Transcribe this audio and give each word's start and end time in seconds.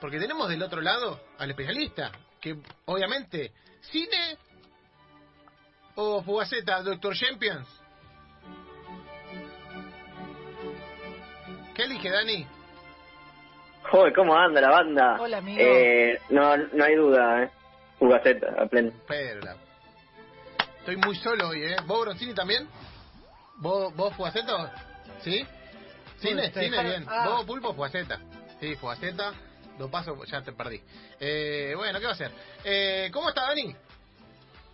Porque 0.00 0.18
tenemos 0.18 0.48
del 0.48 0.62
otro 0.62 0.80
lado 0.80 1.20
al 1.38 1.50
especialista, 1.50 2.12
que 2.40 2.56
obviamente, 2.84 3.52
cine 3.80 4.36
o 5.96 6.22
Fugaceta, 6.22 6.82
Doctor 6.82 7.16
Champions. 7.16 7.66
¿Qué 11.74 11.84
elige, 11.84 12.10
Dani? 12.10 12.46
Joder, 13.90 14.12
¿cómo 14.12 14.36
anda 14.36 14.60
la 14.60 14.70
banda? 14.70 15.16
Hola, 15.20 15.38
amigo. 15.38 15.60
Eh, 15.60 16.20
no, 16.30 16.56
no 16.56 16.84
hay 16.84 16.94
duda, 16.94 17.42
¿eh? 17.44 17.50
Fugaceta, 17.98 18.54
a 18.58 18.66
pleno. 18.66 18.92
Estoy 20.80 20.96
muy 20.96 21.16
solo 21.16 21.48
hoy, 21.48 21.64
¿eh? 21.64 21.76
¿Vos, 21.86 22.00
Broncini, 22.02 22.34
también? 22.34 22.68
¿Vos, 23.56 23.94
vos 23.96 24.14
Fugaceta? 24.14 24.72
¿Sí? 25.20 25.44
Cine, 26.18 26.50
cine, 26.52 26.82
bien. 26.82 27.04
ah. 27.08 27.28
Vos, 27.28 27.44
Pulpo, 27.44 27.74
Fugaceta. 27.74 28.20
Sí, 28.60 28.76
Fugaceta. 28.76 29.32
Lo 29.78 29.90
paso, 29.90 30.16
ya 30.24 30.42
te 30.42 30.52
perdí. 30.52 30.80
Eh, 31.20 31.72
bueno, 31.76 31.98
¿qué 31.98 32.04
va 32.04 32.10
a 32.12 32.14
hacer? 32.14 32.30
Eh, 32.64 33.10
¿Cómo 33.12 33.28
está, 33.28 33.42
Dani? 33.46 33.74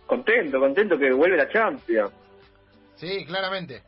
Contento, 0.07 0.59
contento 0.59 0.97
que 0.97 1.11
vuelve 1.11 1.37
la 1.37 1.49
Champions. 1.49 2.11
Sí, 2.95 3.25
claramente. 3.25 3.83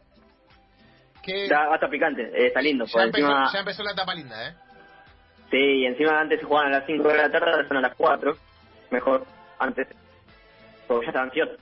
Que 1.23 1.48
Ya, 1.48 1.73
hasta 1.73 1.90
picante, 1.90 2.22
eh, 2.23 2.48
está 2.48 2.62
lindo. 2.62 2.86
ya, 2.86 2.92
por 2.92 3.02
empezó, 3.04 3.28
encima, 3.28 3.50
ya 3.54 3.59
empezó 3.59 3.84
la 3.84 3.92
etapa 3.92 4.16
linda, 4.16 4.48
¿eh? 4.50 4.56
Sí, 5.52 5.58
y 5.58 5.86
encima 5.86 6.20
antes 6.20 6.40
se 6.40 6.45
jugaban 6.45 6.73
a 6.73 6.80
las 6.80 6.88
5 6.88 7.08
de 7.08 7.18
la 7.18 7.31
tarde, 7.31 7.52
ahora 7.52 7.68
son 7.68 7.78
a 7.78 7.81
las 7.81 7.95
4. 7.95 8.38
Mejor, 8.92 9.26
antes. 9.59 9.88
Porque 10.88 11.06
ya 11.06 11.09
estaba 11.09 11.26
ansioso. 11.26 11.54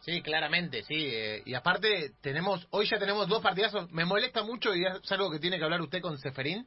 Sí, 0.00 0.22
claramente, 0.22 0.82
sí. 0.82 1.08
eh, 1.12 1.42
y 1.44 1.54
aparte, 1.54 2.12
tenemos 2.20 2.66
hoy 2.70 2.86
ya 2.86 2.98
tenemos 2.98 3.26
dos 3.28 3.42
partidazos. 3.42 3.90
Me 3.90 4.04
molesta 4.04 4.42
mucho 4.44 4.74
y 4.74 4.84
es 4.84 5.12
algo 5.12 5.30
que 5.30 5.38
tiene 5.40 5.58
que 5.58 5.64
hablar 5.64 5.80
usted 5.80 6.00
con 6.00 6.16
Seferín. 6.18 6.66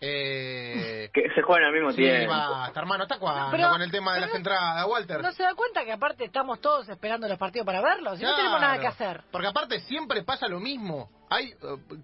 Eh, 0.00 1.10
Que 1.12 1.30
se 1.34 1.42
juegan 1.42 1.68
al 1.68 1.72
mismo 1.72 1.90
sí, 1.90 1.96
tiempo. 1.96 2.30
basta, 2.30 2.80
hermano, 2.80 3.04
¿hasta 3.04 3.18
cuándo 3.18 3.68
con 3.70 3.80
el 3.80 3.90
tema 3.90 4.14
de 4.14 4.20
las 4.20 4.34
entradas, 4.34 4.86
Walter? 4.86 5.22
¿No 5.22 5.32
se 5.32 5.42
da 5.42 5.54
cuenta 5.54 5.84
que 5.84 5.92
aparte 5.92 6.24
estamos 6.24 6.60
todos 6.60 6.88
esperando 6.88 7.26
los 7.28 7.38
partidos 7.38 7.64
para 7.64 7.80
verlos? 7.80 8.18
Si 8.18 8.24
no 8.24 8.36
tenemos 8.36 8.60
nada 8.60 8.78
que 8.78 8.86
hacer. 8.86 9.22
Porque 9.30 9.48
aparte 9.48 9.80
siempre 9.80 10.22
pasa 10.22 10.48
lo 10.48 10.60
mismo. 10.60 11.08
Hay 11.30 11.46
eh, 11.46 11.54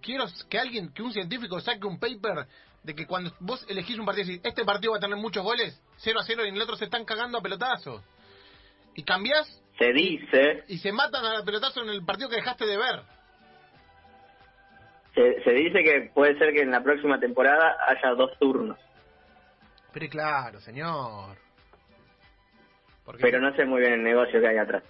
quiero 0.00 0.24
que 0.48 0.58
alguien, 0.58 0.92
que 0.92 1.02
un 1.02 1.12
científico 1.12 1.60
saque 1.60 1.86
un 1.86 1.98
paper 2.00 2.46
de 2.82 2.94
que 2.94 3.06
cuando 3.06 3.30
vos 3.40 3.64
elegís 3.68 3.98
un 3.98 4.06
partido 4.06 4.26
y 4.26 4.30
decís, 4.32 4.46
este 4.46 4.64
partido 4.64 4.92
va 4.92 4.98
a 4.98 5.00
tener 5.00 5.16
muchos 5.16 5.44
goles, 5.44 5.80
0 5.98 6.18
a 6.18 6.24
0 6.24 6.44
y 6.44 6.48
en 6.48 6.56
el 6.56 6.62
otro 6.62 6.76
se 6.76 6.86
están 6.86 7.04
cagando 7.04 7.38
a 7.38 7.42
pelotazos. 7.42 8.02
Y 8.94 9.04
cambiás 9.04 9.46
Se 9.78 9.92
dice, 9.92 10.64
y 10.68 10.78
se 10.78 10.92
matan 10.92 11.24
a 11.24 11.44
pelotazo 11.44 11.82
en 11.82 11.90
el 11.90 12.04
partido 12.04 12.28
que 12.28 12.36
dejaste 12.36 12.66
de 12.66 12.76
ver. 12.76 13.02
Se, 15.14 15.42
se 15.42 15.50
dice 15.50 15.82
que 15.82 16.10
puede 16.14 16.38
ser 16.38 16.52
que 16.52 16.62
en 16.62 16.70
la 16.70 16.82
próxima 16.82 17.18
temporada 17.20 17.76
haya 17.86 18.14
dos 18.14 18.36
turnos. 18.38 18.78
Pero 19.92 20.08
claro, 20.08 20.60
señor. 20.60 21.36
Porque 23.04 23.22
Pero 23.22 23.40
no 23.40 23.54
sé 23.54 23.64
muy 23.64 23.80
bien 23.80 23.94
el 23.94 24.02
negocio 24.02 24.40
que 24.40 24.48
hay 24.48 24.58
atrás. 24.58 24.82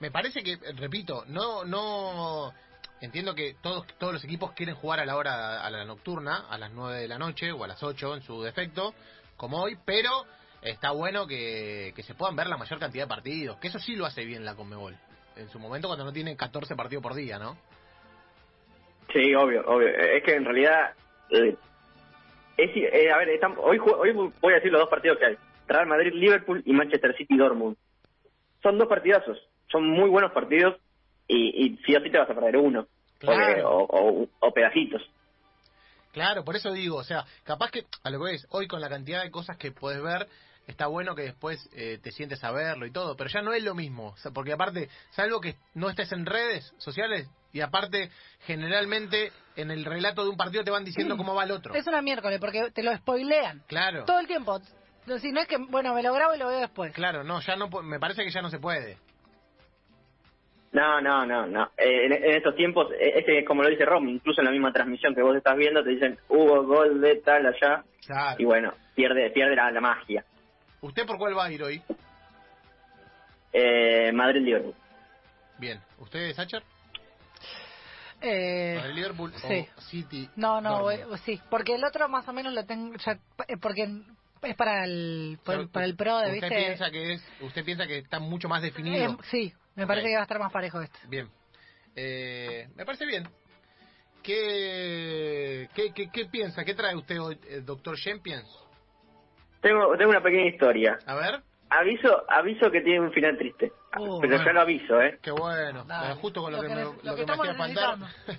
me 0.00 0.10
parece 0.10 0.42
que, 0.42 0.58
repito, 0.76 1.24
no, 1.26 1.64
no, 1.64 2.52
entiendo 3.00 3.34
que 3.34 3.56
todos, 3.60 3.86
todos 3.98 4.14
los 4.14 4.24
equipos 4.24 4.52
quieren 4.52 4.74
jugar 4.74 5.00
a 5.00 5.06
la 5.06 5.16
hora, 5.16 5.62
a 5.62 5.70
la 5.70 5.84
nocturna, 5.84 6.46
a 6.48 6.58
las 6.58 6.72
9 6.72 7.00
de 7.00 7.08
la 7.08 7.18
noche 7.18 7.52
o 7.52 7.64
a 7.64 7.68
las 7.68 7.82
8 7.82 8.16
en 8.16 8.22
su 8.22 8.42
defecto, 8.42 8.94
como 9.36 9.62
hoy, 9.62 9.76
pero 9.84 10.24
está 10.62 10.90
bueno 10.92 11.26
que, 11.26 11.92
que 11.94 12.02
se 12.02 12.14
puedan 12.14 12.36
ver 12.36 12.48
la 12.48 12.56
mayor 12.56 12.78
cantidad 12.78 13.04
de 13.04 13.08
partidos, 13.08 13.58
que 13.58 13.68
eso 13.68 13.78
sí 13.78 13.94
lo 13.94 14.06
hace 14.06 14.24
bien 14.24 14.44
la 14.44 14.54
Conmebol, 14.54 14.96
en 15.38 15.48
su 15.48 15.58
momento 15.58 15.88
cuando 15.88 16.04
no 16.04 16.12
tiene 16.12 16.36
14 16.36 16.74
partidos 16.76 17.02
por 17.02 17.14
día, 17.14 17.38
¿no? 17.38 17.56
Sí, 19.12 19.34
obvio, 19.34 19.62
obvio. 19.66 19.88
Es 19.88 20.22
que 20.22 20.34
en 20.34 20.44
realidad... 20.44 20.92
eh, 21.30 21.56
es, 22.56 22.70
eh, 22.76 23.10
a 23.12 23.16
ver, 23.18 23.28
estamos- 23.30 23.58
hoy, 23.62 23.78
hoy 23.78 24.12
voy 24.40 24.52
a 24.52 24.56
decir 24.56 24.72
los 24.72 24.80
dos 24.80 24.90
partidos 24.90 25.18
que 25.18 25.26
hay. 25.26 25.36
Real 25.68 25.86
Madrid, 25.86 26.12
Liverpool 26.14 26.62
y 26.66 26.72
Manchester 26.72 27.14
City, 27.16 27.36
Dortmund. 27.36 27.76
Son 28.62 28.76
dos 28.78 28.88
partidazos. 28.88 29.38
Son 29.70 29.88
muy 29.88 30.08
buenos 30.10 30.32
partidos 30.32 30.76
y, 31.28 31.66
y 31.66 31.76
sí 31.86 31.94
o 31.94 32.00
sí 32.00 32.10
te 32.10 32.18
vas 32.18 32.28
a 32.28 32.34
perder 32.34 32.56
uno. 32.56 32.86
Claro. 33.18 33.70
o, 33.70 33.84
o- 34.22 34.28
o 34.40 34.52
pedacitos. 34.52 35.02
Claro, 36.12 36.42
por 36.44 36.56
eso 36.56 36.72
digo, 36.72 36.96
o 36.96 37.04
sea, 37.04 37.24
capaz 37.44 37.70
que, 37.70 37.84
a 38.02 38.10
lo 38.10 38.18
que 38.18 38.32
ves, 38.32 38.46
hoy 38.50 38.66
con 38.66 38.80
la 38.80 38.88
cantidad 38.88 39.22
de 39.22 39.30
cosas 39.30 39.56
que 39.56 39.70
puedes 39.72 40.02
ver, 40.02 40.26
está 40.68 40.86
bueno 40.86 41.16
que 41.16 41.22
después 41.22 41.58
eh, 41.74 41.98
te 42.00 42.12
sientes 42.12 42.44
a 42.44 42.52
verlo 42.52 42.86
y 42.86 42.92
todo, 42.92 43.16
pero 43.16 43.28
ya 43.28 43.42
no 43.42 43.52
es 43.52 43.64
lo 43.64 43.74
mismo, 43.74 44.10
o 44.10 44.16
sea, 44.18 44.30
porque 44.30 44.52
aparte, 44.52 44.88
salvo 45.10 45.40
que 45.40 45.56
no 45.74 45.90
estés 45.90 46.12
en 46.12 46.24
redes 46.26 46.72
sociales, 46.78 47.28
y 47.52 47.60
aparte, 47.62 48.10
generalmente, 48.46 49.32
en 49.56 49.70
el 49.70 49.84
relato 49.84 50.22
de 50.22 50.30
un 50.30 50.36
partido 50.36 50.62
te 50.62 50.70
van 50.70 50.84
diciendo 50.84 51.16
cómo 51.16 51.34
va 51.34 51.44
el 51.44 51.50
otro. 51.50 51.74
Es 51.74 51.86
una 51.86 52.02
miércoles 52.02 52.38
porque 52.38 52.70
te 52.72 52.82
lo 52.82 52.94
spoilean 52.96 53.62
Claro, 53.66 54.04
todo 54.04 54.20
el 54.20 54.26
tiempo. 54.26 54.60
No, 55.06 55.18
Si 55.18 55.32
no 55.32 55.40
es 55.40 55.48
que, 55.48 55.56
bueno, 55.56 55.94
me 55.94 56.02
lo 56.02 56.12
grabo 56.12 56.34
y 56.34 56.38
lo 56.38 56.46
veo 56.48 56.60
después. 56.60 56.92
claro, 56.92 57.24
no, 57.24 57.40
ya 57.40 57.56
no, 57.56 57.68
me 57.82 57.98
parece 57.98 58.22
que 58.22 58.30
ya 58.30 58.42
no 58.42 58.50
se 58.50 58.58
puede. 58.58 58.98
No, 60.72 61.00
no, 61.00 61.24
no, 61.24 61.46
no. 61.46 61.70
Eh, 61.78 62.04
en, 62.06 62.12
en 62.12 62.36
estos 62.36 62.54
tiempos, 62.54 62.88
eh, 62.92 63.12
es 63.20 63.24
que 63.24 63.42
como 63.44 63.62
lo 63.62 63.70
dice 63.70 63.86
Rom, 63.86 64.06
incluso 64.08 64.42
en 64.42 64.44
la 64.44 64.50
misma 64.50 64.70
transmisión 64.72 65.14
que 65.14 65.22
vos 65.22 65.34
estás 65.34 65.56
viendo, 65.56 65.82
te 65.82 65.90
dicen, 65.90 66.18
hubo 66.28 66.62
gol 66.64 67.00
de 67.00 67.16
tal 67.16 67.46
allá, 67.46 67.84
Claro. 68.06 68.36
y 68.38 68.44
bueno, 68.44 68.74
pierde 68.94 69.30
pierde 69.30 69.56
la, 69.56 69.70
la 69.70 69.80
magia. 69.80 70.24
¿Usted 70.80 71.06
por 71.06 71.18
cuál 71.18 71.36
va 71.36 71.44
a 71.46 71.52
ir 71.52 71.62
hoy? 71.62 71.82
Eh, 73.52 74.12
Madrid-Liverpool. 74.12 74.74
Bien, 75.58 75.80
¿usted, 75.98 76.34
Sacher? 76.34 76.62
Eh, 78.20 78.74
¿Para 78.76 78.88
el 78.88 78.94
Liverpool 78.94 79.32
sí. 79.48 79.66
o 79.76 79.80
City? 79.82 80.30
no, 80.36 80.60
no, 80.60 80.80
voy- 80.82 81.00
sí, 81.24 81.40
porque 81.50 81.74
el 81.74 81.84
otro 81.84 82.08
más 82.08 82.26
o 82.28 82.32
menos 82.32 82.52
lo 82.52 82.64
tengo, 82.64 82.94
ya, 82.96 83.12
eh, 83.46 83.56
porque 83.60 83.88
es 84.42 84.56
para 84.56 84.84
el, 84.84 85.38
por 85.44 85.54
el- 85.56 85.68
para 85.68 85.86
el 85.86 85.96
pro, 85.96 86.18
de, 86.18 86.32
¿Usted 86.32 86.48
¿viste? 86.48 86.56
piensa 86.56 86.90
que 86.90 87.12
es, 87.14 87.22
usted 87.40 87.64
piensa 87.64 87.86
que 87.86 87.98
está 87.98 88.18
mucho 88.18 88.48
más 88.48 88.60
Eh, 88.62 88.66
definido? 88.66 89.18
sí, 89.30 89.52
me 89.76 89.86
parece 89.86 90.08
que 90.08 90.14
va 90.14 90.20
a 90.20 90.24
estar 90.24 90.38
más 90.38 90.52
parejo 90.52 90.80
este. 90.80 90.98
Bien. 91.08 91.28
Eh, 91.94 92.68
me 92.74 92.84
parece 92.84 93.06
bien. 93.06 93.28
¿Qué, 94.22 95.68
qué, 95.74 95.92
qué, 95.94 96.10
qué 96.10 96.26
piensa? 96.26 96.64
¿Qué 96.64 96.74
trae 96.74 96.94
usted 96.96 97.20
hoy, 97.20 97.38
eh, 97.48 97.60
doctor 97.64 97.96
Champions? 97.96 98.48
Tengo, 99.60 99.96
tengo 99.96 100.10
una 100.10 100.22
pequeña 100.22 100.46
historia. 100.48 100.98
A 101.06 101.14
ver. 101.14 101.40
Aviso 101.70 102.24
aviso 102.28 102.70
que 102.70 102.80
tiene 102.80 103.00
un 103.00 103.12
final 103.12 103.36
triste. 103.36 103.72
Uh, 103.98 104.20
pero 104.20 104.36
ya 104.36 104.42
bueno. 104.42 104.52
lo 104.54 104.60
aviso, 104.62 105.02
¿eh? 105.02 105.18
Qué 105.20 105.30
bueno. 105.30 105.84
Dale. 105.84 106.12
Eh, 106.12 106.16
Justo 106.20 106.42
con 106.42 106.52
lo, 106.52 106.58
Lo 106.58 106.62
que, 106.62 106.68
que 106.68 106.74
me, 106.74 106.82
lo 106.82 106.92
lo 107.02 107.14
que 107.16 107.24
que 107.26 107.36
me 107.36 107.64
hacía. 107.64 107.96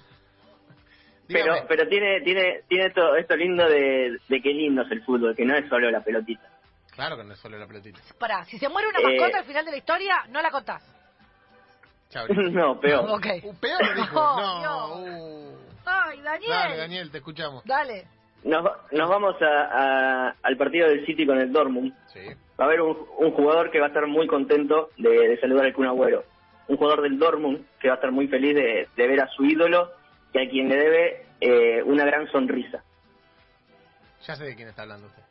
Pero 1.31 1.53
pero 1.67 1.87
tiene 1.87 2.21
tiene 2.21 2.63
tiene 2.67 2.87
esto, 2.87 3.15
esto 3.15 3.35
lindo 3.35 3.63
de, 3.69 4.17
de 4.27 4.41
qué 4.41 4.49
lindo 4.49 4.81
es 4.81 4.91
el 4.91 5.03
fútbol, 5.03 5.35
que 5.35 5.45
no 5.45 5.55
es 5.55 5.69
solo 5.69 5.91
la 5.91 6.01
pelotita. 6.01 6.41
Claro 6.95 7.17
que 7.17 7.23
no 7.23 7.33
es 7.33 7.39
solo 7.39 7.59
la 7.59 7.67
pelotita. 7.67 7.99
Pará, 8.17 8.43
si 8.45 8.57
se 8.57 8.67
muere 8.67 8.87
una 8.87 8.99
Eh. 8.99 9.03
mascota 9.19 9.37
al 9.37 9.45
final 9.45 9.63
de 9.65 9.71
la 9.71 9.77
historia, 9.77 10.15
no 10.29 10.41
la 10.41 10.49
contás. 10.49 10.83
Chao. 12.09 12.25
no, 12.29 12.79
peor. 12.79 13.05
Ok. 13.11 13.27
Uh, 13.43 13.53
peor 13.57 13.95
dijo. 13.95 14.15
No, 14.41 14.63
No. 14.63 14.95
Uh. 15.01 15.55
Ay, 15.85 16.19
Daniel. 16.21 16.49
Dale, 16.49 16.77
Daniel, 16.77 17.11
te 17.11 17.17
escuchamos. 17.19 17.63
Dale. 17.63 18.07
Nos, 18.43 18.63
nos 18.91 19.09
vamos 19.09 19.35
a, 19.41 20.27
a- 20.27 20.35
al 20.41 20.57
partido 20.57 20.87
del 20.87 21.05
City 21.05 21.25
con 21.25 21.39
el 21.39 21.51
Dortmund. 21.51 21.93
Sí. 22.07 22.19
Va 22.59 22.65
a 22.65 22.67
haber 22.67 22.81
un, 22.81 22.97
un 23.17 23.31
jugador 23.31 23.69
que 23.71 23.79
va 23.79 23.85
a 23.85 23.89
estar 23.89 24.07
muy 24.07 24.27
contento 24.27 24.89
de, 24.97 25.09
de 25.09 25.39
saludar 25.39 25.65
al 25.65 25.73
Kun 25.73 25.87
Agüero. 25.87 26.23
Un 26.67 26.77
jugador 26.77 27.01
del 27.01 27.17
Dortmund 27.17 27.65
que 27.79 27.87
va 27.87 27.95
a 27.95 27.97
estar 27.97 28.11
muy 28.11 28.27
feliz 28.27 28.55
de, 28.55 28.87
de 28.95 29.07
ver 29.07 29.21
a 29.21 29.27
su 29.27 29.43
ídolo 29.45 29.89
y 30.33 30.39
a 30.39 30.49
quien 30.49 30.69
le 30.69 30.75
debe 30.77 31.25
eh, 31.41 31.83
una 31.83 32.05
gran 32.05 32.27
sonrisa. 32.31 32.83
Ya 34.27 34.35
sé 34.35 34.43
de 34.45 34.55
quién 34.55 34.67
está 34.67 34.83
hablando 34.83 35.07
usted. 35.07 35.23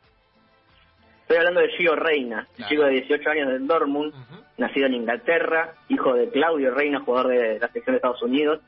Estoy 1.21 1.37
hablando 1.37 1.61
de 1.61 1.69
Gio 1.77 1.95
Reina, 1.95 2.47
Claro. 2.55 2.69
chico 2.69 2.83
de 2.85 2.91
18 2.91 3.29
años 3.29 3.49
del 3.49 3.67
Dortmund, 3.67 4.13
nacido 4.57 4.87
en 4.87 4.95
Inglaterra, 4.95 5.75
hijo 5.87 6.13
de 6.15 6.29
Claudio 6.29 6.73
Reina, 6.73 7.01
jugador 7.01 7.27
de 7.29 7.59
la 7.59 7.67
selección 7.67 7.93
de 7.93 7.97
Estados 7.97 8.23
Unidos, 8.23 8.61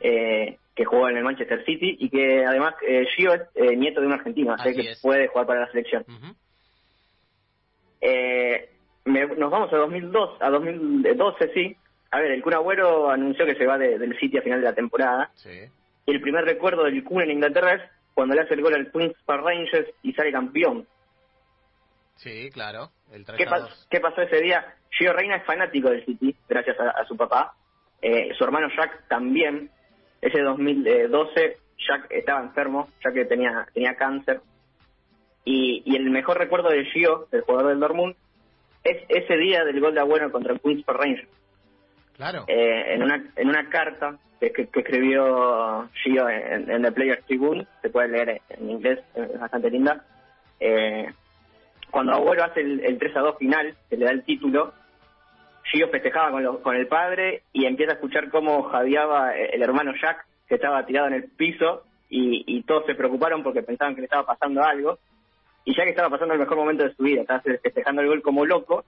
eh, 0.00 0.58
que 0.78 0.84
jugó 0.84 1.08
en 1.08 1.16
el 1.16 1.24
Manchester 1.24 1.64
City 1.64 1.96
y 1.98 2.08
que 2.08 2.46
además 2.46 2.72
eh, 2.86 3.04
Gio 3.16 3.34
es 3.34 3.42
eh, 3.56 3.74
nieto 3.76 4.00
de 4.00 4.06
un 4.06 4.12
argentino, 4.12 4.52
así, 4.54 4.68
Así 4.68 4.80
que 4.80 4.90
es. 4.92 5.00
puede 5.00 5.26
jugar 5.26 5.44
para 5.48 5.60
la 5.62 5.70
selección. 5.72 6.04
Eh, 8.00 8.70
me- 9.04 9.26
nos 9.26 9.50
vamos 9.50 9.72
a 9.72 9.76
2002, 9.76 10.40
a 10.40 10.50
2012, 10.50 11.50
sí. 11.52 11.76
A 12.12 12.20
ver, 12.20 12.30
el 12.30 12.42
Kun 12.42 12.54
Agüero 12.54 13.10
anunció 13.10 13.44
que 13.44 13.56
se 13.56 13.66
va 13.66 13.76
de- 13.76 13.98
del 13.98 14.16
City 14.20 14.38
a 14.38 14.42
final 14.42 14.60
de 14.60 14.66
la 14.66 14.74
temporada. 14.74 15.30
Sí. 15.34 15.50
Y 16.06 16.10
el 16.12 16.20
primer 16.20 16.44
recuerdo 16.44 16.84
del 16.84 17.02
Kun 17.02 17.22
en 17.22 17.32
Inglaterra 17.32 17.74
es 17.74 17.82
cuando 18.14 18.36
le 18.36 18.42
hace 18.42 18.54
el 18.54 18.62
gol 18.62 18.74
al 18.74 18.90
Queen's 18.92 19.16
Park 19.26 19.42
Rangers 19.44 19.88
y 20.02 20.12
sale 20.12 20.30
campeón. 20.30 20.86
Sí, 22.16 22.50
claro. 22.52 22.90
El 23.12 23.24
3 23.24 23.36
¿Qué, 23.36 23.44
a 23.46 23.50
pa- 23.50 23.58
2. 23.60 23.86
qué 23.90 24.00
pasó 24.00 24.22
ese 24.22 24.40
día? 24.40 24.74
Gio 24.90 25.12
Reina 25.12 25.36
es 25.36 25.44
fanático 25.44 25.90
del 25.90 26.04
City, 26.04 26.34
gracias 26.48 26.78
a, 26.80 26.90
a 26.90 27.04
su 27.04 27.16
papá. 27.16 27.54
Eh, 28.00 28.30
su 28.38 28.44
hermano 28.44 28.68
Jack 28.76 29.08
también. 29.08 29.70
Ese 30.20 30.40
2012 30.42 31.58
Jack 31.78 32.06
estaba 32.10 32.40
enfermo, 32.40 32.88
ya 33.04 33.12
que 33.12 33.24
tenía, 33.24 33.66
tenía 33.72 33.94
cáncer. 33.94 34.40
Y, 35.44 35.82
y 35.86 35.96
el 35.96 36.10
mejor 36.10 36.38
recuerdo 36.38 36.68
de 36.70 36.84
Gio, 36.86 37.28
el 37.32 37.42
jugador 37.42 37.70
del 37.70 37.80
Dortmund, 37.80 38.14
es 38.84 39.02
ese 39.08 39.36
día 39.36 39.64
del 39.64 39.80
gol 39.80 39.94
de 39.94 40.00
Agüero 40.00 40.30
contra 40.30 40.52
el 40.52 40.60
Queen's 40.60 40.84
Park 40.84 41.00
Rangers. 41.00 41.28
Claro. 42.16 42.44
Eh, 42.48 42.94
en, 42.94 43.02
una, 43.02 43.24
en 43.36 43.48
una 43.48 43.68
carta 43.70 44.18
que, 44.40 44.52
que, 44.52 44.62
escribió 44.62 45.88
Gio 46.02 46.28
en, 46.28 46.70
en, 46.70 46.82
The 46.82 46.92
Players 46.92 47.24
Tribune, 47.26 47.66
se 47.80 47.90
puede 47.90 48.08
leer 48.08 48.42
en 48.50 48.70
inglés, 48.70 49.00
es 49.14 49.38
bastante 49.38 49.70
linda. 49.70 50.04
Eh, 50.60 51.06
cuando 51.90 52.12
Agüero 52.12 52.44
hace 52.44 52.60
el, 52.60 52.80
el 52.84 52.98
3 52.98 53.16
a 53.16 53.20
2 53.20 53.38
final, 53.38 53.74
que 53.88 53.96
le 53.96 54.04
da 54.04 54.10
el 54.10 54.24
título, 54.24 54.74
Gio 55.70 55.88
festejaba 55.88 56.30
con, 56.30 56.62
con 56.62 56.76
el 56.76 56.86
padre 56.86 57.42
y 57.52 57.66
empieza 57.66 57.92
a 57.92 57.94
escuchar 57.94 58.30
cómo 58.30 58.64
jadeaba 58.64 59.34
el 59.36 59.62
hermano 59.62 59.92
Jack, 60.00 60.26
que 60.48 60.54
estaba 60.54 60.86
tirado 60.86 61.08
en 61.08 61.14
el 61.14 61.24
piso, 61.24 61.84
y, 62.08 62.44
y 62.46 62.62
todos 62.62 62.86
se 62.86 62.94
preocuparon 62.94 63.42
porque 63.42 63.62
pensaban 63.62 63.94
que 63.94 64.00
le 64.00 64.06
estaba 64.06 64.24
pasando 64.26 64.62
algo. 64.62 64.98
Y 65.64 65.74
Jack 65.74 65.88
estaba 65.88 66.08
pasando 66.08 66.34
el 66.34 66.40
mejor 66.40 66.56
momento 66.56 66.84
de 66.84 66.94
su 66.94 67.02
vida, 67.02 67.20
estaba 67.20 67.40
festejando 67.40 68.00
el 68.00 68.08
gol 68.08 68.22
como 68.22 68.46
loco. 68.46 68.84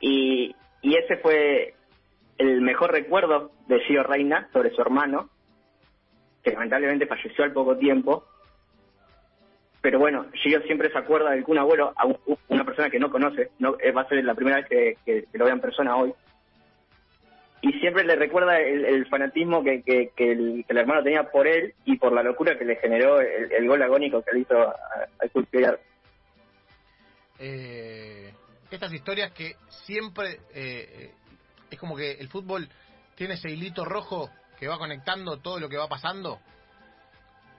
Y, 0.00 0.54
y 0.80 0.96
ese 0.96 1.16
fue 1.18 1.74
el 2.38 2.60
mejor 2.60 2.90
recuerdo 2.90 3.52
de 3.68 3.78
Gio 3.80 4.02
Reina 4.02 4.48
sobre 4.52 4.70
su 4.70 4.80
hermano, 4.80 5.28
que 6.42 6.50
lamentablemente 6.50 7.06
falleció 7.06 7.44
al 7.44 7.52
poco 7.52 7.76
tiempo. 7.76 8.24
Pero 9.82 9.98
bueno, 9.98 10.26
Gio 10.34 10.62
siempre 10.62 10.92
se 10.92 10.98
acuerda 10.98 11.32
del 11.32 11.42
Kun 11.42 11.58
Abuelo 11.58 11.92
a 11.96 12.06
una 12.48 12.64
persona 12.64 12.88
que 12.88 13.00
no 13.00 13.10
conoce, 13.10 13.50
no 13.58 13.76
eh, 13.80 13.90
va 13.90 14.02
a 14.02 14.08
ser 14.08 14.24
la 14.24 14.34
primera 14.34 14.58
vez 14.58 14.96
que, 15.04 15.26
lo 15.32 15.44
vea 15.44 15.54
en 15.54 15.60
persona 15.60 15.96
hoy. 15.96 16.14
Y 17.62 17.72
siempre 17.80 18.04
le 18.04 18.14
recuerda 18.16 18.60
el, 18.60 19.06
fanatismo 19.06 19.62
que, 19.62 19.82
que, 19.82 20.12
el, 20.18 20.64
hermano 20.68 21.02
tenía 21.02 21.30
por 21.30 21.48
él 21.48 21.74
y 21.84 21.96
por 21.96 22.12
la 22.12 22.22
locura 22.22 22.56
que 22.56 22.64
le 22.64 22.76
generó 22.76 23.20
el, 23.20 23.68
gol 23.68 23.82
agónico 23.82 24.22
que 24.22 24.32
le 24.32 24.40
hizo 24.40 24.56
al 24.56 25.30
Club 25.30 25.48
eh, 27.38 28.32
Estas 28.70 28.92
historias 28.92 29.32
que 29.32 29.56
siempre 29.68 30.40
eh, 30.54 31.10
es 31.70 31.78
como 31.78 31.96
que 31.96 32.12
el 32.12 32.28
fútbol 32.28 32.68
tiene 33.16 33.34
ese 33.34 33.50
hilito 33.50 33.84
rojo 33.84 34.30
que 34.58 34.68
va 34.68 34.78
conectando 34.78 35.38
todo 35.38 35.58
lo 35.58 35.68
que 35.68 35.76
va 35.76 35.88
pasando. 35.88 36.40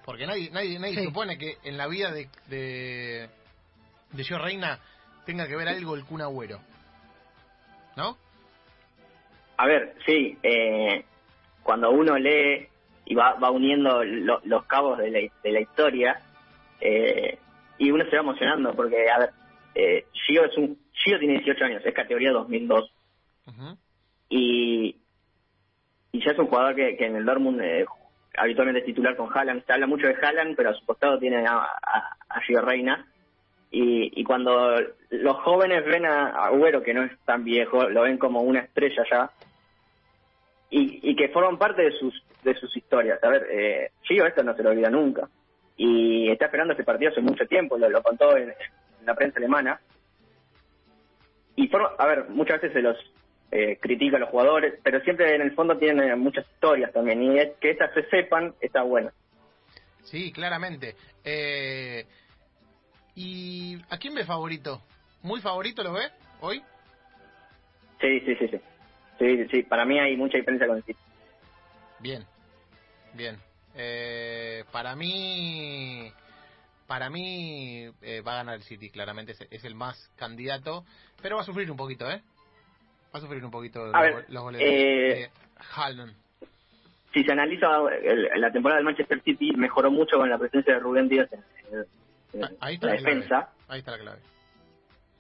Porque 0.06 0.26
nadie 0.26 0.50
nadie 0.52 0.80
nadie 0.80 1.04
supone 1.04 1.38
que 1.38 1.58
en 1.64 1.78
la 1.78 1.88
vida 1.88 2.12
de, 2.12 2.28
de, 2.48 3.30
de 4.12 4.24
Gio 4.24 4.38
Reina 4.38 4.80
tenga 5.26 5.48
que 5.48 5.56
ver 5.56 5.68
algo 5.68 5.96
el 5.96 6.06
Kun 6.06 6.22
Agüero. 6.22 6.60
¿No? 7.96 8.18
A 9.58 9.66
ver, 9.66 9.96
sí. 10.06 10.38
Eh, 10.44 11.06
cuando 11.62 11.92
uno 11.92 12.18
lee 12.18 12.68
y 13.06 13.16
va, 13.16 13.36
va 13.36 13.52
uniendo 13.52 14.04
los 14.04 14.66
cabos 14.66 14.98
de 14.98 15.12
la, 15.12 15.20
de 15.44 15.52
la 15.52 15.60
historia, 15.60 16.20
eh, 16.82 17.38
y 17.78 17.92
uno 17.92 18.04
se 18.06 18.16
va 18.16 18.22
emocionando, 18.24 18.74
porque, 18.74 19.10
a 19.10 19.20
ver, 19.20 19.30
eh, 19.76 20.06
Gio, 20.14 20.46
es 20.46 20.58
un, 20.58 20.78
Gio 20.94 21.20
tiene 21.20 21.40
18 21.40 21.66
años, 21.66 21.86
es 21.86 21.94
categoría 21.94 22.32
2002. 22.32 22.92
Uh 23.48 23.76
y, 24.30 24.96
y 26.12 26.26
ya 26.26 26.32
es 26.32 26.40
un 26.40 26.48
jugador 26.48 26.74
que, 26.76 26.98
que 26.98 27.06
en 27.06 27.18
el 27.18 27.26
Dortmund 27.26 27.62
eh, 27.62 27.86
habitualmente 28.38 28.80
es 28.80 28.86
titular 28.86 29.16
con 29.16 29.30
Haaland. 29.36 29.66
Se 29.66 29.74
habla 29.74 29.88
mucho 29.88 30.08
de 30.08 30.16
Haaland, 30.16 30.56
pero 30.56 30.70
a 30.70 30.74
su 30.74 30.86
costado 30.86 31.20
tiene 31.20 31.46
a, 31.46 31.68
a, 32.30 32.42
Gio 32.42 32.62
Reina. 32.62 33.06
Y, 33.72 34.20
y 34.20 34.24
cuando 34.24 34.76
los 35.10 35.36
jóvenes 35.38 35.84
ven 35.86 36.06
a 36.06 36.46
Agüero, 36.46 36.84
que 36.84 36.94
no 36.94 37.04
es 37.04 37.12
tan 37.26 37.44
viejo, 37.44 37.90
lo 37.90 38.04
ven 38.04 38.18
como 38.18 38.42
una 38.42 38.60
estrella 38.60 39.04
ya, 39.10 39.32
y, 40.70 41.00
y 41.10 41.16
que 41.16 41.30
forman 41.30 41.58
parte 41.58 41.84
de 41.84 41.92
sus 41.92 42.24
de 42.44 42.56
sus 42.56 42.76
historias. 42.76 43.24
A 43.24 43.30
ver, 43.30 43.48
eh, 43.50 43.92
Gio 44.04 44.26
esto 44.26 44.44
no 44.44 44.56
se 44.56 44.64
lo 44.64 44.72
olvida 44.72 44.90
nunca. 44.90 45.28
Y 45.78 46.30
está 46.30 46.46
esperando 46.46 46.74
este 46.74 46.84
partido 46.84 47.12
hace 47.12 47.22
mucho 47.22 47.48
tiempo, 47.48 47.78
lo, 47.78 48.04
contó 48.04 48.38
en, 48.38 48.50
en, 48.50 49.06
la 49.06 49.16
prensa 49.16 49.40
alemana. 49.40 49.80
Y 51.56 51.68
forma, 51.68 51.92
a 51.98 52.06
ver, 52.06 52.30
muchas 52.30 52.62
veces 52.62 52.74
se 52.74 52.82
los 52.82 52.98
eh, 53.56 53.78
critica 53.80 54.18
a 54.18 54.20
los 54.20 54.30
jugadores, 54.30 54.80
pero 54.82 55.00
siempre 55.02 55.36
en 55.36 55.42
el 55.44 55.54
fondo 55.54 55.78
tienen 55.78 56.10
eh, 56.10 56.16
muchas 56.16 56.44
historias 56.44 56.92
también, 56.92 57.22
y 57.22 57.38
es 57.38 57.52
que 57.62 57.70
esas 57.70 57.94
se 57.94 58.04
sepan 58.10 58.56
está 58.60 58.82
bueno. 58.82 59.12
Sí, 60.06 60.32
claramente. 60.32 60.96
Eh, 61.24 62.04
¿Y 63.14 63.78
a 63.92 64.00
quién 64.00 64.16
ve 64.16 64.26
favorito? 64.26 64.82
¿Muy 65.22 65.40
favorito 65.40 65.84
lo 65.84 65.94
ve 65.94 66.02
hoy? 66.42 66.64
Sí, 68.02 68.22
sí, 68.22 68.36
sí, 68.38 68.48
sí. 68.48 68.60
Sí, 69.20 69.48
sí, 69.52 69.62
para 69.62 69.86
mí 69.86 70.00
hay 70.00 70.18
mucha 70.18 70.40
diferencia 70.40 70.66
con 70.66 70.78
el 70.78 70.84
City. 70.84 71.00
Bien, 72.00 72.26
bien. 73.14 73.38
Eh, 73.76 74.64
para 74.72 74.96
mí, 74.96 76.12
para 76.88 77.12
mí 77.12 77.88
va 78.26 78.34
a 78.34 78.38
ganar 78.38 78.56
el 78.56 78.64
City, 78.64 78.90
claramente 78.90 79.34
es, 79.34 79.42
es, 79.52 79.64
el 79.64 79.76
más 79.76 80.12
candidato, 80.16 80.86
pero 81.22 81.36
va 81.36 81.44
a 81.44 81.46
sufrir 81.46 81.70
un 81.70 81.78
poquito, 81.78 82.10
¿eh? 82.10 82.24
Va 83.14 83.20
a 83.20 83.22
sufrir 83.22 83.46
un 83.46 83.52
poquito 83.52 83.86
los, 83.86 84.44
goles 84.44 84.60
de, 84.60 85.24
eh, 85.24 85.30
Si 87.14 87.24
se 87.24 87.32
analiza 87.32 87.68
la 88.36 88.52
temporada 88.52 88.78
del 88.78 88.86
Manchester 88.86 89.22
City, 89.22 89.52
mejoró 89.56 89.92
mucho 89.92 90.18
con 90.18 90.30
la 90.30 90.38
presencia 90.40 90.74
de 90.74 90.80
Rubén 90.80 91.08
Díaz 91.08 91.30
en, 91.32 92.44
ah, 92.44 92.72
la, 92.82 92.92
defensa. 92.92 93.50
Ahí 93.68 93.80
está 93.80 93.92
la 93.92 94.00
clave. 94.00 94.20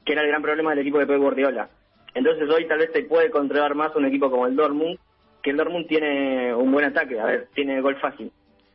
Que 0.03 0.13
era 0.13 0.23
el 0.23 0.29
gran 0.29 0.41
problema 0.41 0.71
del 0.71 0.79
equipo 0.79 0.97
de 0.97 1.05
Pep 1.05 1.19
Guardiola. 1.19 1.69
Entonces 2.15 2.49
hoy 2.49 2.67
tal 2.67 2.79
vez 2.79 2.91
se 2.93 3.03
puede 3.03 3.29
controlar 3.29 3.75
más 3.75 3.95
un 3.95 4.05
equipo 4.05 4.31
como 4.31 4.47
el 4.47 4.55
Dortmund, 4.55 4.97
que 5.41 5.51
el 5.51 5.57
Dortmund 5.57 5.87
tiene 5.87 6.53
un 6.55 6.71
buen 6.71 6.85
ataque, 6.85 7.19
a 7.19 7.25
ver, 7.25 7.49
tiene 7.53 7.79
gol 7.81 7.95
fácil. 7.97 8.31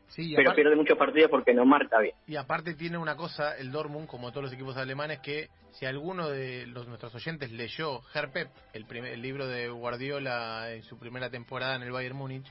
Sí, 0.09 0.33
pero 0.35 0.55
pierde 0.55 0.75
muchos 0.75 0.97
partidos 0.97 1.31
porque 1.31 1.53
no 1.53 1.65
marca 1.65 2.01
bien. 2.01 2.15
Y 2.27 2.37
aparte 2.37 2.75
tiene 2.75 2.97
una 2.97 3.15
cosa, 3.15 3.57
el 3.57 3.71
Dortmund, 3.71 4.09
como 4.09 4.31
todos 4.31 4.45
los 4.45 4.53
equipos 4.53 4.77
alemanes, 4.77 5.21
que 5.21 5.51
si 5.73 5.87
alguno 5.87 6.29
de 6.29 6.67
los 6.67 6.89
nuestros 6.89 7.15
oyentes 7.15 7.53
leyó 7.53 8.01
Herpep, 8.15 8.49
el, 8.73 8.87
primer, 8.87 9.13
el 9.13 9.23
libro 9.23 9.47
de 9.47 9.69
Guardiola 9.69 10.73
en 10.73 10.83
su 10.83 10.99
primera 10.99 11.31
temporada 11.31 11.77
en 11.77 11.83
el 11.83 11.93
Bayern 11.93 12.17
Múnich, 12.17 12.47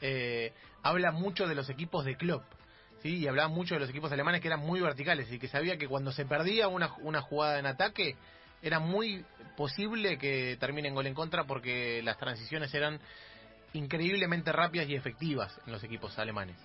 eh, 0.00 0.52
habla 0.82 1.10
mucho 1.10 1.48
de 1.48 1.54
los 1.54 1.68
equipos 1.68 2.04
de 2.04 2.16
Klopp. 2.16 2.44
¿sí? 3.02 3.16
Y 3.18 3.26
hablaba 3.26 3.48
mucho 3.48 3.74
de 3.74 3.80
los 3.80 3.90
equipos 3.90 4.12
alemanes 4.12 4.40
que 4.40 4.48
eran 4.48 4.60
muy 4.60 4.80
verticales 4.80 5.30
y 5.32 5.38
que 5.38 5.48
sabía 5.48 5.76
que 5.76 5.88
cuando 5.88 6.12
se 6.12 6.24
perdía 6.24 6.68
una, 6.68 6.94
una 7.02 7.20
jugada 7.22 7.58
en 7.58 7.66
ataque, 7.66 8.16
era 8.62 8.78
muy 8.78 9.24
posible 9.56 10.16
que 10.16 10.56
termine 10.58 10.88
en 10.88 10.94
gol 10.94 11.06
en 11.06 11.14
contra 11.14 11.44
porque 11.44 12.02
las 12.02 12.18
transiciones 12.18 12.72
eran 12.72 13.00
increíblemente 13.72 14.52
rápidas 14.52 14.88
y 14.88 14.94
efectivas 14.94 15.60
en 15.66 15.72
los 15.72 15.82
equipos 15.82 16.18
alemanes. 16.18 16.56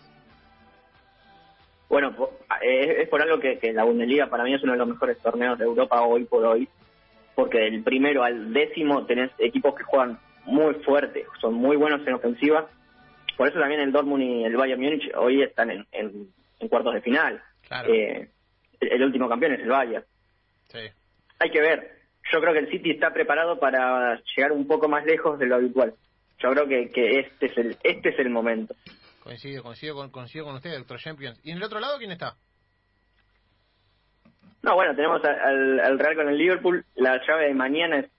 Bueno, 1.89 2.15
es, 2.61 3.09
por 3.09 3.21
algo 3.21 3.39
que, 3.39 3.59
la 3.73 3.83
Bundesliga 3.83 4.27
para 4.27 4.43
mí 4.43 4.53
es 4.53 4.61
uno 4.61 4.73
de 4.73 4.77
los 4.77 4.87
mejores 4.87 5.17
torneos 5.17 5.57
de 5.57 5.65
Europa 5.65 6.01
hoy 6.03 6.23
por 6.25 6.45
hoy, 6.45 6.69
porque 7.33 7.57
del 7.59 7.83
primero 7.83 8.23
al 8.23 8.53
décimo 8.53 9.05
tenés 9.07 9.31
equipos 9.39 9.73
que 9.75 9.83
juegan 9.83 10.19
muy 10.45 10.75
fuerte, 10.75 11.25
son 11.41 11.55
muy 11.55 11.75
buenos 11.77 12.05
en 12.07 12.13
ofensiva. 12.13 12.69
Por 13.35 13.47
eso 13.47 13.59
también 13.59 13.81
el 13.81 13.91
Dortmund 13.91 14.21
y 14.21 14.43
el 14.43 14.55
Bayern 14.55 14.81
Múnich 14.81 15.11
hoy 15.15 15.41
están 15.41 15.71
en, 15.71 15.87
en, 15.91 16.67
cuartos 16.69 16.93
de 16.93 17.01
final. 17.01 17.41
Eh, 17.87 18.27
el, 18.81 19.03
último 19.03 19.27
campeón 19.27 19.53
es 19.53 19.61
el 19.61 19.69
Bayern. 19.69 20.05
Sí. 20.67 20.79
Hay 21.39 21.49
que 21.49 21.61
ver. 21.61 21.99
Yo 22.31 22.39
creo 22.39 22.53
que 22.53 22.59
el 22.59 22.69
City 22.69 22.91
está 22.91 23.11
preparado 23.13 23.59
para 23.59 24.21
llegar 24.35 24.51
un 24.51 24.67
poco 24.67 24.87
más 24.87 25.05
lejos 25.05 25.39
de 25.39 25.47
lo 25.47 25.55
habitual. 25.55 25.95
Yo 26.37 26.51
creo 26.51 26.67
que, 26.67 26.89
que 26.89 27.19
este 27.19 27.47
es 27.47 27.57
el 27.57 27.77
este 27.83 28.09
es 28.09 28.19
el 28.19 28.29
momento. 28.29 28.75
Coincido, 29.29 29.61
coincido 29.61 29.93
con, 29.93 30.09
coincido 30.09 30.45
con 30.45 30.55
usted, 30.55 30.75
doctor 30.75 30.97
Champions. 30.97 31.39
¿Y 31.43 31.51
en 31.51 31.57
el 31.57 31.63
otro 31.63 31.79
lado 31.79 31.99
quién 31.99 32.11
está? 32.11 32.35
No, 34.63 34.73
bueno, 34.73 34.95
tenemos 34.95 35.23
al, 35.23 35.99
Real 35.99 36.15
con 36.15 36.29
el 36.29 36.35
Liverpool. 36.35 36.83
La 36.95 37.23
llave 37.27 37.49
de 37.49 37.53
mañana 37.53 37.99
es 37.99 38.09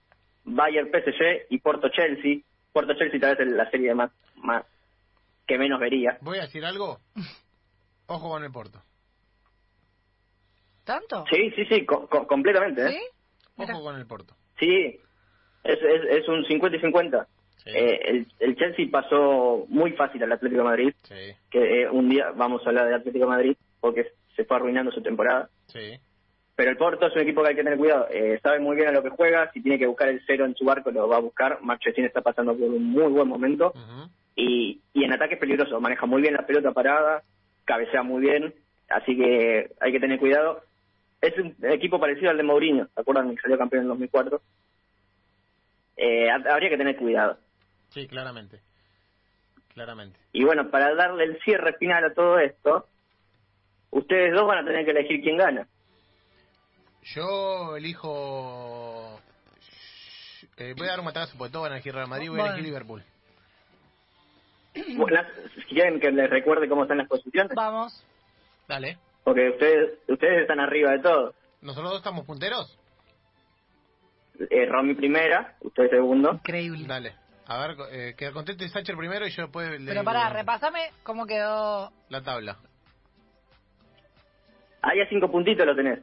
Bayern 0.45 0.87
PSG 0.87 1.47
y 1.49 1.57
Porto 1.57 1.89
Chelsea. 1.89 2.37
Porto 2.71 2.93
Chelsea 2.93 3.19
tal 3.19 3.35
vez 3.35 3.45
es 3.45 3.53
la 3.53 3.69
serie 3.69 3.93
más, 3.93 4.09
más 4.37 4.63
que 5.45 5.57
menos 5.57 5.81
vería. 5.81 6.17
Voy 6.21 6.37
a 6.37 6.43
decir 6.43 6.63
algo. 6.63 6.99
Ojo 8.07 8.29
con 8.29 8.45
el 8.45 8.51
Porto. 8.53 8.81
¿Tanto? 10.85 11.25
Sí, 11.29 11.51
sí, 11.57 11.65
sí, 11.65 11.85
completamente. 11.85 12.87
¿eh? 12.87 13.01
Ojo 13.57 13.83
con 13.83 13.97
el 13.97 14.07
Porto. 14.07 14.33
Sí, 14.57 14.97
es, 15.65 15.77
es, 15.77 16.21
es 16.21 16.27
un 16.29 16.45
50 16.45 16.77
y 16.77 16.79
50. 16.79 17.27
Eh, 17.65 17.99
el, 18.05 18.27
el, 18.39 18.55
Chelsea 18.55 18.87
pasó 18.91 19.65
muy 19.69 19.91
fácil 19.91 20.23
al 20.23 20.31
Atlético 20.31 20.61
de 20.63 20.67
Madrid, 20.67 20.93
que 21.49 21.81
eh, 21.83 21.89
un 21.89 22.09
día 22.09 22.31
vamos 22.35 22.65
a 22.65 22.69
hablar 22.69 22.85
del 22.85 22.95
Atlético 22.95 23.25
de 23.25 23.31
Madrid 23.31 23.57
porque 23.79 24.11
se 24.35 24.45
fue 24.45 24.57
arruinando 24.57 24.91
su 24.91 25.01
temporada. 25.01 25.49
Pero 26.55 26.71
el 26.71 26.77
Porto 26.77 27.07
es 27.07 27.15
un 27.15 27.21
equipo 27.21 27.41
que 27.41 27.49
hay 27.49 27.55
que 27.55 27.63
tener 27.63 27.77
cuidado, 27.77 28.07
eh, 28.11 28.39
sabe 28.41 28.59
muy 28.59 28.75
bien 28.75 28.89
a 28.89 28.91
lo 28.91 29.03
que 29.03 29.09
juega, 29.09 29.51
si 29.51 29.61
tiene 29.61 29.79
que 29.79 29.87
buscar 29.87 30.09
el 30.09 30.21
cero 30.25 30.45
en 30.45 30.55
su 30.55 30.65
barco 30.65 30.91
lo 30.91 31.07
va 31.07 31.17
a 31.17 31.21
buscar, 31.21 31.59
Marchesín 31.61 32.05
está 32.05 32.21
pasando 32.21 32.55
por 32.55 32.69
un 32.69 32.83
muy 32.83 33.11
buen 33.11 33.27
momento. 33.27 33.73
Y, 34.35 34.79
y 34.93 35.03
en 35.03 35.13
ataque 35.13 35.35
es 35.35 35.39
peligroso, 35.39 35.79
maneja 35.79 36.05
muy 36.05 36.21
bien 36.21 36.33
la 36.33 36.45
pelota 36.45 36.71
parada, 36.71 37.23
cabecea 37.65 38.03
muy 38.03 38.21
bien, 38.21 38.53
así 38.89 39.15
que 39.15 39.71
hay 39.79 39.91
que 39.91 39.99
tener 39.99 40.19
cuidado. 40.19 40.61
Es 41.21 41.37
un 41.37 41.55
equipo 41.63 41.99
parecido 41.99 42.31
al 42.31 42.37
de 42.37 42.43
Mourinho, 42.43 42.87
¿se 42.93 43.01
acuerdan 43.01 43.35
que 43.35 43.41
salió 43.41 43.57
campeón 43.57 43.83
en 43.83 43.89
2004? 43.89 44.41
Eh, 45.97 46.29
habría 46.31 46.69
que 46.69 46.77
tener 46.77 46.95
cuidado. 46.95 47.37
Sí, 47.93 48.07
claramente. 48.07 48.59
Claramente. 49.73 50.19
Y 50.33 50.43
bueno, 50.43 50.69
para 50.69 50.93
darle 50.95 51.23
el 51.23 51.39
cierre 51.43 51.73
final 51.77 52.03
a 52.05 52.13
todo 52.13 52.39
esto, 52.39 52.87
ustedes 53.91 54.33
dos 54.33 54.45
van 54.47 54.59
a 54.59 54.65
tener 54.65 54.83
que 54.85 54.91
elegir 54.91 55.21
quién 55.21 55.37
gana. 55.37 55.67
Yo 57.15 57.75
elijo. 57.77 59.19
eh, 60.57 60.73
voy 60.77 60.87
a 60.87 60.91
dar 60.91 60.99
un 60.99 61.05
matazo 61.05 61.37
porque 61.37 61.51
todos 61.51 61.63
van 61.63 61.71
a 61.73 61.75
elegir 61.75 61.93
Real 61.93 62.07
Madrid, 62.07 62.29
voy 62.29 62.39
a 62.41 62.45
elegir 62.47 62.63
Liverpool. 62.65 63.03
Bueno, 64.95 65.21
si 65.55 65.61
quieren 65.63 65.99
que 65.99 66.11
les 66.11 66.29
recuerde 66.29 66.69
cómo 66.69 66.83
están 66.83 66.97
las 66.99 67.07
posiciones, 67.09 67.53
Vamos. 67.55 68.05
Dale. 68.69 68.97
porque 69.25 69.49
ustedes 69.49 69.99
ustedes 70.07 70.41
están 70.43 70.61
arriba 70.61 70.91
de 70.91 70.99
todo. 70.99 71.33
¿Nosotros 71.61 71.89
dos 71.91 71.99
estamos 71.99 72.25
punteros? 72.25 72.77
Eh, 74.49 74.65
Romy 74.67 74.93
primera, 74.95 75.57
usted 75.59 75.89
segundo. 75.89 76.31
Increíble. 76.35 76.87
Dale. 76.87 77.15
A 77.53 77.67
ver, 77.67 77.75
eh, 77.91 78.15
que 78.17 78.31
conteste 78.31 78.69
Sacher 78.69 78.95
primero 78.95 79.27
y 79.27 79.31
yo 79.31 79.41
después 79.43 79.69
le 79.71 79.77
Pero 79.79 79.91
digo 79.91 80.03
pará, 80.05 80.29
repásame 80.29 80.89
cómo 81.03 81.25
quedó. 81.25 81.91
la 82.07 82.21
tabla. 82.21 82.57
Ahí 84.81 85.01
a 85.01 85.09
cinco 85.09 85.29
puntitos 85.29 85.65
lo 85.65 85.75
tenés. 85.75 85.99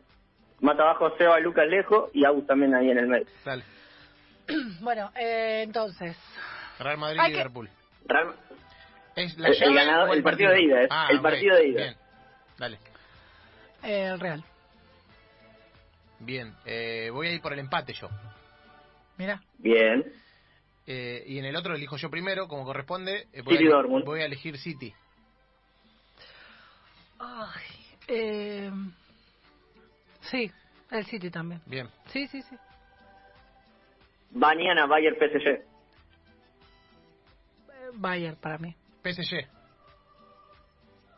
Más 0.60 0.78
abajo 0.78 1.16
Seba, 1.16 1.38
Lucas 1.40 1.66
Lejo 1.66 2.10
y 2.12 2.24
Agus 2.26 2.46
también 2.46 2.74
ahí 2.74 2.90
en 2.90 2.98
el 2.98 3.06
medio. 3.06 3.26
Dale. 3.44 3.64
Bueno, 4.80 5.10
eh, 5.16 5.62
entonces. 5.64 6.16
Real 6.78 6.98
Madrid, 6.98 7.18
Hay 7.20 7.30
que- 7.32 7.36
Liverpool. 7.38 7.70
Real- 8.06 8.34
¿Es 9.16 9.36
la 9.38 9.48
El- 9.48 9.54
el 9.54 9.60
llave 9.60 9.74
ganador- 9.74 10.08
o 10.10 10.12
el 10.12 10.22
partido 10.22 10.50
de 10.52 10.62
ida, 10.62 10.82
es 10.82 10.88
Ah, 10.90 11.08
el 11.10 11.16
ok, 11.16 11.22
partido 11.22 11.56
de 11.56 11.66
ida. 11.68 11.80
Bien. 11.82 11.96
Dale. 12.58 12.78
eh, 13.84 14.04
el 14.12 14.20
Real. 14.20 14.44
Bien. 16.20 16.54
Eh, 16.66 17.08
voy 17.12 17.28
a 17.28 17.32
ir 17.32 17.40
por 17.40 17.52
el 17.54 17.58
empate 17.58 17.92
yo. 17.94 18.08
Mira. 19.16 19.40
Bien. 19.58 20.04
Eh, 20.90 21.22
y 21.26 21.38
en 21.38 21.44
el 21.44 21.54
otro 21.54 21.74
elijo 21.74 21.98
yo 21.98 22.08
primero, 22.08 22.48
como 22.48 22.64
corresponde. 22.64 23.26
Eh, 23.34 23.42
City 23.46 23.66
a, 23.66 23.70
Dortmund. 23.70 24.06
voy 24.06 24.22
a 24.22 24.24
elegir 24.24 24.56
City. 24.56 24.94
Ay, 27.18 27.62
eh, 28.06 28.70
sí, 30.22 30.50
el 30.90 31.04
City 31.04 31.30
también. 31.30 31.60
Bien. 31.66 31.88
Sí, 32.06 32.26
sí, 32.28 32.40
sí. 32.40 32.56
Mañana 34.32 34.86
Bayern 34.86 35.16
PSG. 35.16 35.62
Bayern 37.94 38.36
para 38.36 38.56
mí. 38.56 38.74
PSG. 39.02 39.46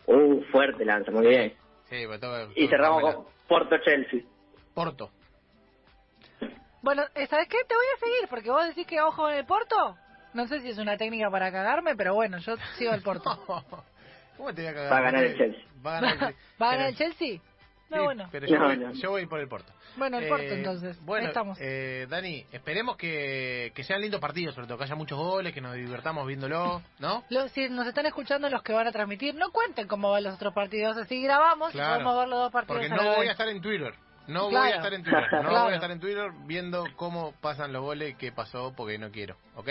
Uh, 0.07 0.43
fuerte 0.51 0.85
lanza, 0.85 1.13
muy 1.13 1.29
bien. 1.29 1.51
Sí, 1.89 2.05
pero 2.09 2.19
todo- 2.19 2.51
Y 2.57 2.67
todo- 2.67 2.69
cerramos 2.71 3.03
todo- 3.03 3.15
con 3.25 3.33
Porto 3.47 3.77
Chelsea. 3.85 4.21
Porto. 4.75 5.11
Bueno, 6.83 7.03
eh, 7.15 7.27
¿sabes 7.27 7.49
qué? 7.49 7.59
Te 7.69 7.75
voy 7.75 7.85
a 7.97 8.01
seguir 8.01 8.29
porque 8.29 8.51
vos 8.51 8.67
decís 8.67 8.87
que 8.87 9.01
ojo 9.01 9.29
en 9.31 9.39
el 9.39 9.45
Porto. 9.47 9.97
No 10.33 10.47
sé 10.47 10.61
si 10.61 10.71
es 10.71 10.79
una 10.79 10.97
técnica 10.97 11.31
para 11.31 11.51
cagarme, 11.51 11.97
pero 11.97 12.15
bueno, 12.15 12.39
yo 12.39 12.55
sigo 12.79 12.93
el 12.93 13.03
Porto. 13.03 13.37
¿Cómo 14.37 14.55
te 14.55 14.63
voy 14.63 14.71
a 14.71 14.75
cagar? 14.75 14.93
Va 14.93 14.99
a 14.99 15.03
ganar 15.03 15.25
el 15.25 15.37
Chelsea. 15.37 15.65
Va 15.85 15.99
a 15.99 16.01
ganar 16.01 16.13
el 16.13 16.19
Chelsea. 16.27 16.37
¿Va 16.63 16.67
a 16.69 16.71
ganar 16.73 16.89
el 16.89 16.95
Pero- 16.97 17.11
Chelsea? 17.13 17.41
No, 17.91 17.97
sí, 17.97 18.05
bueno. 18.05 18.29
Pero 18.31 18.47
yo, 18.47 18.57
No, 18.57 18.65
voy, 18.67 18.77
no. 18.77 18.93
yo 18.93 19.11
voy 19.11 19.27
por 19.27 19.41
el 19.41 19.49
Porto. 19.49 19.73
Bueno, 19.97 20.19
el 20.19 20.29
Porto 20.29 20.45
entonces. 20.45 21.05
Bueno, 21.05 21.25
Ahí 21.25 21.29
estamos. 21.31 21.59
eh, 21.61 22.07
Dani, 22.09 22.47
esperemos 22.53 22.97
que, 22.97 23.73
que 23.75 23.83
sean 23.83 24.01
lindos 24.01 24.21
partidos, 24.21 24.55
sobre 24.55 24.69
todo 24.69 24.79
que 24.79 24.85
haya 24.85 24.95
muchos 24.95 25.19
goles, 25.19 25.53
que 25.53 25.61
nos 25.61 25.75
divirtamos 25.75 26.25
viéndolo, 26.25 26.81
¿no? 27.01 27.25
Lo- 27.31 27.49
si 27.49 27.69
nos 27.69 27.89
están 27.89 28.07
escuchando 28.07 28.49
los 28.49 28.63
que 28.63 28.73
van 28.73 28.87
a 28.87 28.93
transmitir, 28.93 29.35
no 29.35 29.51
cuenten 29.51 29.89
cómo 29.89 30.13
van 30.13 30.23
los 30.23 30.37
otros 30.37 30.55
partidos. 30.55 30.97
Así 30.99 31.21
grabamos 31.21 31.75
y 31.75 31.79
podemos 31.79 32.17
ver 32.17 32.29
los 32.29 32.39
dos 32.39 32.53
partidos 32.53 32.77
Porque 32.81 32.89
no 32.95 33.03
voy 33.11 33.21
vez. 33.23 33.29
a 33.31 33.33
estar 33.33 33.49
en 33.49 33.61
Twitter. 33.61 33.93
No 34.31 34.45
voy 34.51 34.57
a 34.57 34.77
estar 34.77 34.95
en 34.95 35.03
Twitter. 35.03 35.23
No 35.33 35.41
Claro. 35.49 35.65
voy 35.65 35.73
a 35.73 35.75
estar 35.77 35.91
en 35.91 36.01
Twitter 36.01 36.31
viendo 36.47 36.85
cómo 36.97 37.33
pasan 37.41 37.73
los 37.73 37.83
goles, 37.83 38.17
qué 38.17 38.33
pasó, 38.33 38.73
porque 38.77 38.99
no 38.99 39.11
quiero, 39.11 39.37
¿ok? 39.57 39.69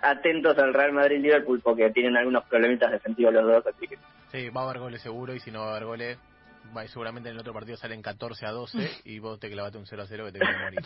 Atentos 0.00 0.56
al 0.58 0.72
Real 0.72 0.92
Madrid-Liverpool 0.92 1.60
porque 1.62 1.90
tienen 1.90 2.16
algunos 2.16 2.44
problemitas 2.44 2.90
defensivos 2.92 3.34
los 3.34 3.44
dos, 3.44 3.66
así 3.66 3.86
que 3.88 3.98
Sí, 4.30 4.48
va 4.50 4.60
a 4.60 4.64
haber 4.64 4.78
goles 4.78 5.02
seguro 5.02 5.34
y 5.34 5.40
si 5.40 5.50
no 5.50 5.60
va 5.60 5.66
a 5.68 5.70
haber 5.70 5.84
goles, 5.86 6.18
va, 6.76 6.86
seguramente 6.86 7.28
en 7.30 7.34
el 7.34 7.40
otro 7.40 7.52
partido 7.52 7.76
salen 7.76 8.00
14 8.02 8.46
a 8.46 8.50
12 8.52 8.90
y 9.04 9.18
vos 9.18 9.40
te 9.40 9.50
clavaste 9.50 9.78
un 9.78 9.86
0 9.86 10.02
a 10.02 10.06
0 10.06 10.26
que 10.26 10.32
te 10.32 10.38
voy 10.38 10.54
a 10.54 10.58
morir. 10.58 10.80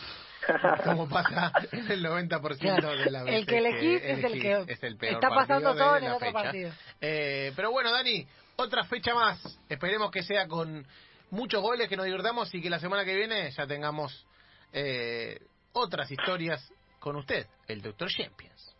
Como 0.85 1.07
pasa 1.09 1.51
en 1.71 1.91
el 1.91 2.03
90% 2.05 2.57
Claro. 2.57 2.95
de 2.97 3.11
la 3.11 3.21
El 3.23 3.45
que 3.45 3.57
elegís 3.57 4.01
es 4.03 4.23
el 4.23 4.41
que 4.41 4.63
es 4.67 4.83
el 4.83 4.97
peor 4.97 5.13
está 5.15 5.29
pasando 5.29 5.75
todo 5.75 5.93
de 5.93 5.97
en 5.99 6.03
el 6.05 6.09
la 6.11 6.15
otro 6.15 6.27
fecha. 6.27 6.43
partido. 6.43 6.71
Eh, 7.01 7.51
pero 7.55 7.71
bueno, 7.71 7.91
Dani, 7.91 8.25
otra 8.55 8.83
fecha 8.85 9.13
más. 9.13 9.59
Esperemos 9.69 10.09
que 10.09 10.23
sea 10.23 10.47
con 10.47 10.85
muchos 11.33 11.61
goles, 11.61 11.89
que 11.89 11.97
nos 11.97 12.05
divirtamos 12.05 12.53
y 12.53 12.61
que 12.61 12.69
la 12.69 12.79
semana 12.79 13.03
que 13.03 13.15
viene 13.15 13.49
ya 13.51 13.65
tengamos 13.65 14.25
eh, 14.71 15.39
otras 15.73 16.09
historias 16.11 16.71
con 16.99 17.15
usted, 17.15 17.47
el 17.67 17.81
Doctor 17.81 18.09
Champions. 18.09 18.75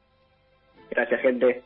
gracias 0.90 1.22
gente. 1.22 1.64